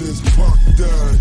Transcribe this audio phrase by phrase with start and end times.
[0.00, 1.20] since Pac died.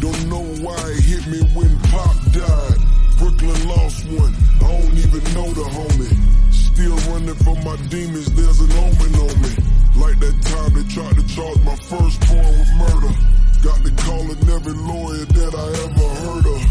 [0.00, 2.80] Don't know why it hit me when Pop died.
[3.20, 4.32] Brooklyn lost one,
[4.64, 6.16] I don't even know the homie.
[6.48, 9.52] Still running from my demons, there's an omen on me.
[10.00, 13.12] Like that time they tried to charge my firstborn with murder.
[13.60, 16.62] Got to calling every lawyer that I ever heard of.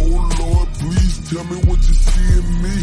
[0.00, 2.78] Oh Lord, please tell me what you see in me.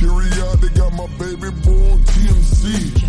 [0.00, 3.04] Teary eyed, they got my baby born TMC.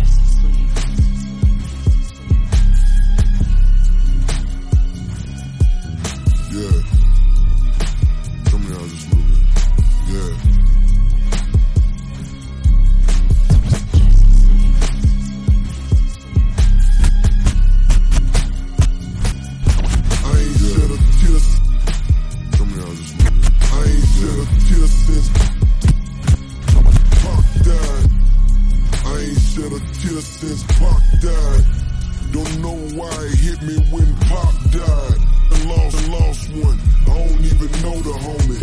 [33.66, 35.20] Me when Pop died.
[35.50, 36.78] I lost, I lost one.
[37.02, 38.62] I don't even know the homie.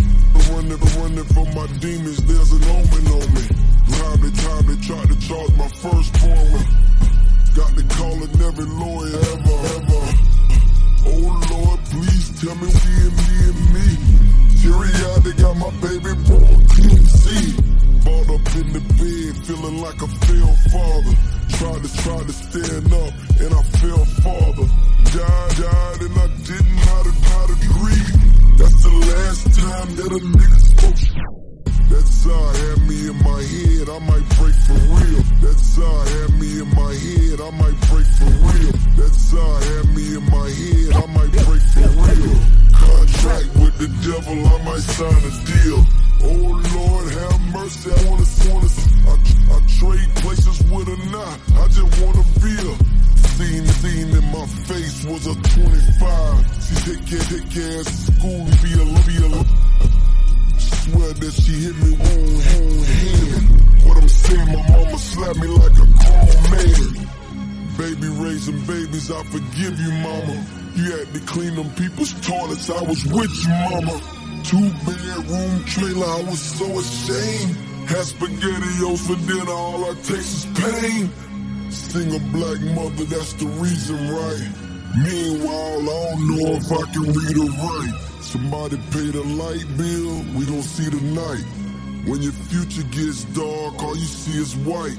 [0.50, 3.64] Running, running from my demons, there's an omen on me.
[4.34, 6.68] Time they tried to charge my firstborn with.
[7.56, 10.04] Got to calling every lawyer ever, ever.
[11.06, 13.88] Oh Lord, please tell me we and me and me.
[14.62, 17.63] Teary eyed, they got my baby born TMC.
[18.14, 21.14] Balled up in the bed, feeling like a failed father.
[21.58, 24.68] Tried to try to stand up, and I fell farther.
[25.18, 28.14] Died, died, and I didn't how to how to grieve.
[28.60, 31.02] That's the last time that a nigga spoke.
[31.90, 35.24] That side had me in my head, I might break for real.
[35.42, 38.74] That side had me in my head, I might break for real.
[39.02, 41.73] That side had me in my head, I might break for real.
[57.24, 59.32] Care of school, be a, be a,
[60.60, 63.46] Swear that she hit me wrong, wrong hand.
[63.86, 67.08] What I'm saying, my mama slapped me like a grown man.
[67.78, 70.46] Baby raising babies, I forgive you, mama.
[70.76, 74.02] You had to clean them people's toilets, I was with you, mama.
[74.44, 77.56] Two bedroom trailer, I was so ashamed.
[77.88, 81.10] Had spaghettios for dinner, all I taste is pain.
[81.72, 84.73] Single black mother, that's the reason, right?
[84.96, 88.00] Meanwhile, I don't know if I can read or write.
[88.22, 91.46] Somebody pay the light bill, we gon' see the night.
[92.06, 94.98] When your future gets dark, all you see is white.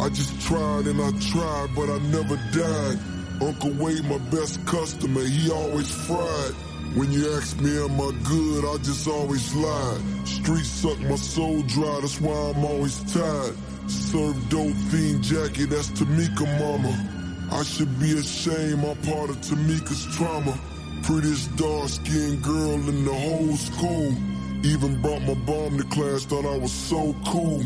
[0.00, 2.98] I just tried and I tried, but I never died.
[3.40, 6.54] Uncle Wade, my best customer, he always fried.
[6.96, 10.00] When you ask me am I good, I just always lied.
[10.26, 13.56] Streets suck my soul dry, that's why I'm always tired.
[13.86, 17.19] Serve dope fiend Jackie, that's Tamika mama.
[17.52, 20.58] I should be ashamed, I'm part of Tamika's trauma.
[21.02, 24.14] Prettiest dark skinned girl in the whole school.
[24.62, 27.62] Even brought my bomb to class, thought I was so cool.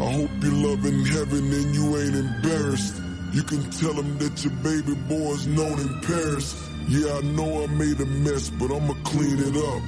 [0.00, 3.00] I hope you love in heaven and you ain't embarrassed.
[3.32, 6.54] You can tell him that your baby boy's known in Paris.
[6.88, 9.82] Yeah, I know I made a mess, but I'ma clean it up.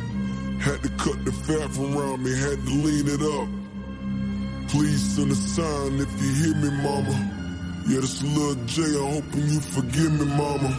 [0.61, 3.49] Had to cut the fat around me, had to lean it up.
[4.71, 7.38] Please send a sign if you hear me, mama.
[7.88, 10.78] Yeah, this little J, I'm hoping you forgive me, mama.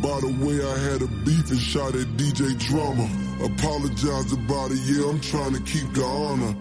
[0.00, 3.10] By the way, I had a beef and shot at DJ Drama.
[3.42, 6.54] Apologize about it, yeah, I'm trying to keep the honor.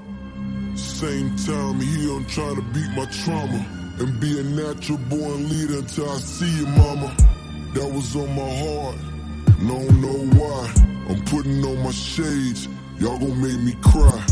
[0.76, 3.64] Same time here, I'm trying to beat my trauma
[4.00, 7.16] and be a natural born leader until I see you, mama.
[7.75, 8.98] That was on my heart,
[9.62, 10.74] don't know why.
[11.08, 12.68] I'm putting on my shades,
[12.98, 14.25] y'all gon' make me cry.